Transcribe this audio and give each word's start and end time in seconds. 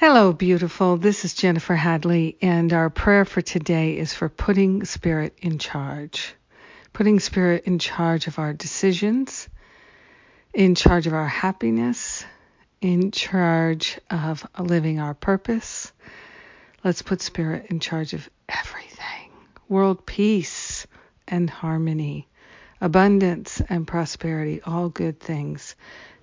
Hello, 0.00 0.32
beautiful. 0.32 0.96
This 0.96 1.26
is 1.26 1.34
Jennifer 1.34 1.74
Hadley, 1.74 2.38
and 2.40 2.72
our 2.72 2.88
prayer 2.88 3.26
for 3.26 3.42
today 3.42 3.98
is 3.98 4.14
for 4.14 4.30
putting 4.30 4.86
Spirit 4.86 5.36
in 5.42 5.58
charge. 5.58 6.32
Putting 6.94 7.20
Spirit 7.20 7.64
in 7.66 7.78
charge 7.78 8.26
of 8.26 8.38
our 8.38 8.54
decisions, 8.54 9.46
in 10.54 10.74
charge 10.74 11.06
of 11.06 11.12
our 11.12 11.26
happiness, 11.28 12.24
in 12.80 13.10
charge 13.10 14.00
of 14.08 14.46
living 14.58 15.00
our 15.00 15.12
purpose. 15.12 15.92
Let's 16.82 17.02
put 17.02 17.20
Spirit 17.20 17.66
in 17.68 17.78
charge 17.78 18.14
of 18.14 18.26
everything 18.48 19.30
world 19.68 20.06
peace 20.06 20.86
and 21.28 21.50
harmony, 21.50 22.26
abundance 22.80 23.60
and 23.68 23.86
prosperity, 23.86 24.62
all 24.64 24.88
good 24.88 25.20
things. 25.20 25.76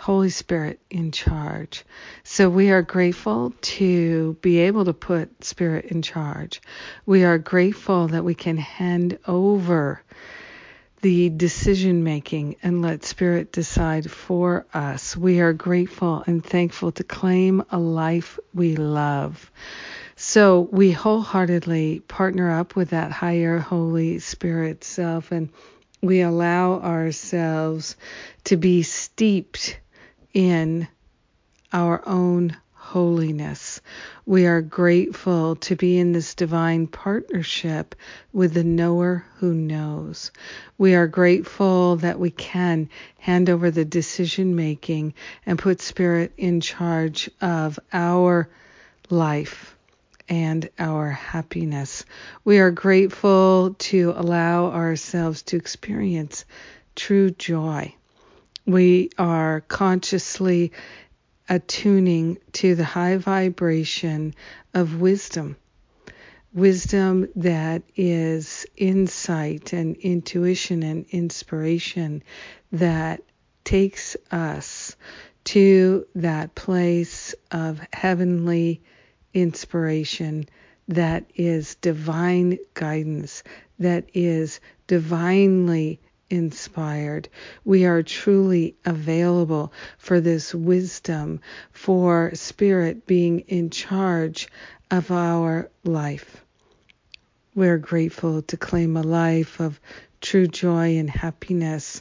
Holy 0.00 0.30
Spirit 0.30 0.80
in 0.88 1.12
charge. 1.12 1.84
So 2.24 2.48
we 2.48 2.70
are 2.70 2.80
grateful 2.80 3.52
to 3.60 4.32
be 4.40 4.60
able 4.60 4.86
to 4.86 4.94
put 4.94 5.44
Spirit 5.44 5.84
in 5.84 6.00
charge. 6.00 6.62
We 7.04 7.24
are 7.24 7.36
grateful 7.36 8.08
that 8.08 8.24
we 8.24 8.34
can 8.34 8.56
hand 8.56 9.18
over 9.28 10.02
the 11.02 11.28
decision 11.28 12.02
making 12.02 12.56
and 12.62 12.80
let 12.80 13.04
Spirit 13.04 13.52
decide 13.52 14.10
for 14.10 14.64
us. 14.72 15.18
We 15.18 15.40
are 15.40 15.52
grateful 15.52 16.24
and 16.26 16.42
thankful 16.42 16.92
to 16.92 17.04
claim 17.04 17.62
a 17.70 17.78
life 17.78 18.38
we 18.54 18.76
love. 18.76 19.50
So 20.16 20.62
we 20.72 20.92
wholeheartedly 20.92 22.00
partner 22.08 22.50
up 22.50 22.74
with 22.74 22.90
that 22.90 23.12
higher 23.12 23.58
Holy 23.58 24.18
Spirit 24.18 24.82
self 24.82 25.30
and 25.30 25.50
we 26.00 26.22
allow 26.22 26.80
ourselves 26.80 27.96
to 28.44 28.56
be 28.56 28.82
steeped 28.82 29.78
in 30.32 30.88
our 31.72 32.06
own 32.06 32.56
holiness. 32.72 33.80
We 34.26 34.46
are 34.46 34.62
grateful 34.62 35.56
to 35.56 35.76
be 35.76 35.98
in 35.98 36.12
this 36.12 36.34
divine 36.34 36.86
partnership 36.88 37.94
with 38.32 38.54
the 38.54 38.64
knower 38.64 39.24
who 39.36 39.54
knows. 39.54 40.32
We 40.76 40.94
are 40.94 41.06
grateful 41.06 41.96
that 41.96 42.18
we 42.18 42.30
can 42.30 42.88
hand 43.18 43.48
over 43.48 43.70
the 43.70 43.84
decision 43.84 44.56
making 44.56 45.14
and 45.46 45.58
put 45.58 45.80
spirit 45.80 46.32
in 46.36 46.60
charge 46.60 47.30
of 47.40 47.78
our 47.92 48.48
life 49.08 49.76
and 50.28 50.68
our 50.78 51.10
happiness. 51.10 52.04
We 52.44 52.58
are 52.58 52.70
grateful 52.70 53.76
to 53.78 54.14
allow 54.16 54.66
ourselves 54.70 55.42
to 55.42 55.56
experience 55.56 56.44
true 56.96 57.30
joy 57.30 57.94
we 58.70 59.10
are 59.18 59.62
consciously 59.62 60.72
attuning 61.48 62.38
to 62.52 62.74
the 62.76 62.84
high 62.84 63.16
vibration 63.16 64.34
of 64.72 65.00
wisdom. 65.00 65.56
Wisdom 66.52 67.28
that 67.36 67.82
is 67.96 68.66
insight 68.76 69.72
and 69.72 69.96
intuition 69.96 70.82
and 70.82 71.06
inspiration 71.10 72.22
that 72.72 73.22
takes 73.64 74.16
us 74.30 74.96
to 75.44 76.06
that 76.14 76.54
place 76.54 77.34
of 77.50 77.80
heavenly 77.92 78.82
inspiration 79.34 80.48
that 80.88 81.24
is 81.34 81.76
divine 81.76 82.58
guidance, 82.74 83.42
that 83.78 84.04
is 84.12 84.60
divinely 84.86 86.00
inspired. 86.30 87.28
We 87.64 87.84
are 87.84 88.02
truly 88.02 88.76
available 88.84 89.72
for 89.98 90.20
this 90.20 90.54
wisdom, 90.54 91.40
for 91.72 92.30
Spirit 92.34 93.06
being 93.06 93.40
in 93.40 93.70
charge 93.70 94.48
of 94.90 95.10
our 95.10 95.70
life. 95.84 96.44
We're 97.52 97.78
grateful 97.78 98.42
to 98.42 98.56
claim 98.56 98.96
a 98.96 99.02
life 99.02 99.58
of 99.58 99.80
true 100.20 100.46
joy 100.46 100.98
and 100.98 101.10
happiness. 101.10 102.00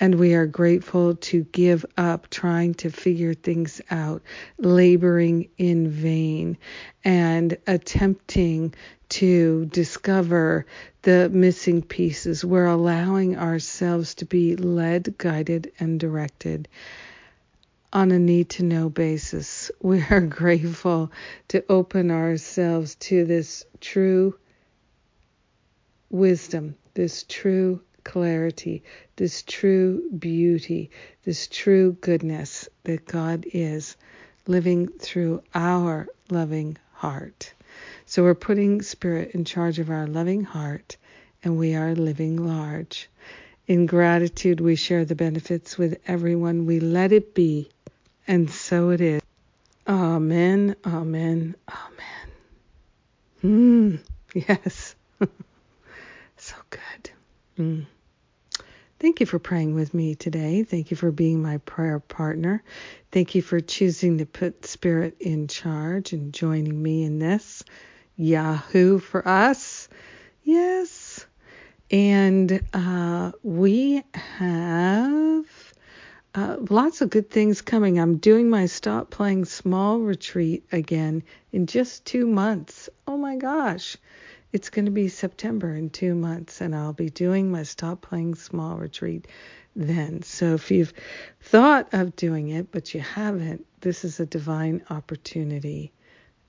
And 0.00 0.16
we 0.16 0.34
are 0.34 0.46
grateful 0.46 1.14
to 1.14 1.44
give 1.44 1.86
up 1.96 2.28
trying 2.28 2.74
to 2.74 2.90
figure 2.90 3.34
things 3.34 3.80
out, 3.90 4.22
laboring 4.58 5.48
in 5.58 5.88
vain, 5.88 6.58
and 7.04 7.56
attempting 7.68 8.74
to 9.10 9.66
discover 9.66 10.66
the 11.02 11.28
missing 11.28 11.82
pieces. 11.82 12.44
We're 12.44 12.66
allowing 12.66 13.36
ourselves 13.36 14.16
to 14.16 14.24
be 14.24 14.56
led, 14.56 15.16
guided, 15.18 15.70
and 15.78 16.00
directed 16.00 16.66
on 17.92 18.10
a 18.10 18.18
need 18.18 18.48
to 18.50 18.64
know 18.64 18.88
basis. 18.88 19.70
We 19.82 20.02
are 20.10 20.20
grateful 20.20 21.12
to 21.48 21.64
open 21.68 22.10
ourselves 22.10 22.96
to 22.96 23.24
this 23.24 23.64
true 23.80 24.34
wisdom, 26.10 26.74
this 26.94 27.24
true 27.28 27.80
clarity, 28.04 28.82
this 29.16 29.42
true 29.42 30.02
beauty, 30.18 30.90
this 31.24 31.46
true 31.46 31.96
goodness 32.00 32.68
that 32.84 33.06
God 33.06 33.46
is 33.52 33.96
living 34.46 34.88
through 34.88 35.42
our 35.54 36.08
loving 36.30 36.76
heart. 36.92 37.52
So 38.06 38.24
we're 38.24 38.34
putting 38.34 38.82
Spirit 38.82 39.32
in 39.34 39.44
charge 39.44 39.78
of 39.78 39.90
our 39.90 40.06
loving 40.06 40.42
heart, 40.42 40.96
and 41.44 41.56
we 41.56 41.74
are 41.74 41.94
living 41.94 42.44
large. 42.44 43.08
In 43.66 43.86
gratitude, 43.86 44.60
we 44.60 44.74
share 44.74 45.04
the 45.04 45.14
benefits 45.14 45.78
with 45.78 46.00
everyone. 46.06 46.66
We 46.66 46.80
let 46.80 47.12
it 47.12 47.34
be, 47.34 47.70
and 48.26 48.50
so 48.50 48.90
it 48.90 49.00
is. 49.00 49.22
Amen, 49.86 50.74
amen, 50.84 51.54
amen. 51.68 52.30
Hmm, 53.40 53.96
yes. 54.34 54.89
Mm. 57.60 57.84
Thank 58.98 59.20
you 59.20 59.26
for 59.26 59.38
praying 59.38 59.74
with 59.74 59.92
me 59.92 60.14
today. 60.14 60.62
Thank 60.62 60.90
you 60.90 60.96
for 60.96 61.10
being 61.10 61.42
my 61.42 61.58
prayer 61.58 61.98
partner. 62.00 62.62
Thank 63.12 63.34
you 63.34 63.42
for 63.42 63.60
choosing 63.60 64.16
to 64.18 64.26
put 64.26 64.64
Spirit 64.64 65.16
in 65.20 65.46
charge 65.46 66.14
and 66.14 66.32
joining 66.32 66.82
me 66.82 67.04
in 67.04 67.18
this. 67.18 67.62
Yahoo 68.16 68.98
for 68.98 69.26
us. 69.28 69.90
Yes. 70.42 71.26
And 71.90 72.62
uh, 72.72 73.32
we 73.42 74.04
have 74.38 75.74
uh, 76.34 76.56
lots 76.70 77.02
of 77.02 77.10
good 77.10 77.28
things 77.28 77.60
coming. 77.60 77.98
I'm 77.98 78.16
doing 78.16 78.48
my 78.48 78.66
Stop 78.66 79.10
Playing 79.10 79.44
Small 79.44 79.98
retreat 79.98 80.64
again 80.72 81.24
in 81.52 81.66
just 81.66 82.06
two 82.06 82.26
months. 82.26 82.88
Oh 83.06 83.18
my 83.18 83.36
gosh. 83.36 83.98
It's 84.52 84.70
going 84.70 84.86
to 84.86 84.90
be 84.90 85.08
September 85.08 85.74
in 85.74 85.90
two 85.90 86.14
months, 86.14 86.60
and 86.60 86.74
I'll 86.74 86.92
be 86.92 87.10
doing 87.10 87.50
my 87.50 87.62
Stop 87.62 88.02
Playing 88.02 88.34
Small 88.34 88.76
retreat 88.76 89.28
then. 89.76 90.22
So 90.22 90.54
if 90.54 90.70
you've 90.70 90.92
thought 91.40 91.92
of 91.92 92.16
doing 92.16 92.48
it, 92.48 92.72
but 92.72 92.94
you 92.94 93.00
haven't, 93.00 93.66
this 93.80 94.04
is 94.04 94.20
a 94.20 94.26
divine 94.26 94.82
opportunity 94.90 95.92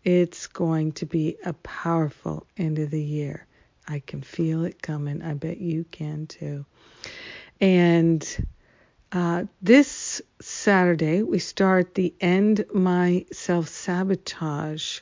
it's 0.03 0.47
going 0.47 0.94
to 0.94 1.06
be 1.06 1.38
a 1.45 1.53
powerful 1.53 2.47
end 2.57 2.79
of 2.79 2.90
the 2.90 3.01
year. 3.01 3.45
I 3.88 4.00
can 4.00 4.22
feel 4.22 4.66
it 4.66 4.81
coming. 4.81 5.22
I 5.22 5.34
bet 5.34 5.59
you 5.59 5.85
can 5.91 6.28
too. 6.28 6.66
And 7.59 8.47
uh, 9.11 9.45
this 9.61 10.22
Saturday, 10.40 11.22
we 11.22 11.40
start 11.40 11.94
the 11.94 12.13
End 12.19 12.66
My 12.73 13.25
Self 13.31 13.67
Sabotage 13.67 15.01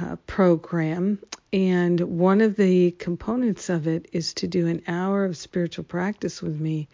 uh, 0.00 0.16
program. 0.26 1.18
And 1.52 2.00
one 2.00 2.40
of 2.40 2.56
the 2.56 2.92
components 2.92 3.68
of 3.70 3.86
it 3.86 4.08
is 4.12 4.34
to 4.34 4.46
do 4.46 4.66
an 4.66 4.82
hour 4.86 5.24
of 5.24 5.36
spiritual 5.36 5.84
practice 5.84 6.42
with 6.42 6.60
me 6.60 6.88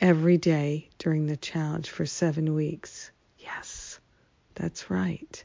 every 0.00 0.38
day 0.38 0.88
during 0.98 1.26
the 1.26 1.36
challenge 1.36 1.90
for 1.90 2.06
seven 2.06 2.54
weeks. 2.54 3.10
Yes, 3.38 3.98
that's 4.54 4.90
right. 4.90 5.44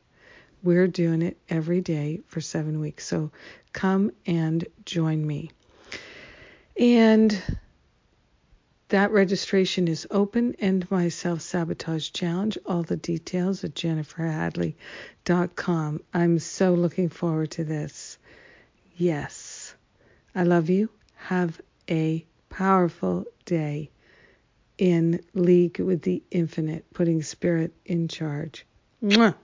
We're 0.63 0.88
doing 0.88 1.21
it 1.21 1.38
every 1.50 1.81
day 1.81 2.21
for 2.27 2.41
seven 2.41 2.80
weeks. 2.80 3.06
So 3.06 3.31
come 3.74 4.12
and 4.25 4.65
join 4.85 5.25
me. 5.25 5.51
And 6.77 7.42
that 8.89 9.12
registration 9.12 9.88
is 9.88 10.06
open. 10.12 10.56
End 10.59 10.91
my 10.91 11.07
self 11.09 11.41
sabotage 11.41 12.12
challenge. 12.12 12.57
All 12.65 12.83
the 12.83 12.97
details 12.97 13.63
at 13.63 13.74
jenniferhadley.com. 13.75 16.01
I'm 16.13 16.39
so 16.39 16.74
looking 16.74 17.09
forward 17.09 17.51
to 17.51 17.63
this. 17.63 18.18
Yes. 18.97 19.75
I 20.36 20.44
love 20.44 20.69
you. 20.69 20.89
Have 21.15 21.62
a 21.89 22.25
powerful 22.50 23.25
day 23.45 23.89
in 24.77 25.21
league 25.33 25.80
with 25.80 26.01
the 26.01 26.21
infinite, 26.31 26.85
putting 26.94 27.21
spirit 27.21 27.74
in 27.85 28.07
charge. 28.07 28.65
Mwah. 29.03 29.35